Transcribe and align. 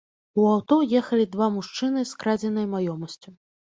У 0.39 0.45
аўто 0.53 0.77
ехалі 1.01 1.29
два 1.37 1.51
мужчыны 1.59 2.09
з 2.15 2.21
крадзенай 2.25 2.71
маёмасцю. 2.77 3.41